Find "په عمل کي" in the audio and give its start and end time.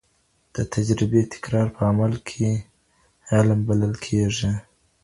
1.75-2.45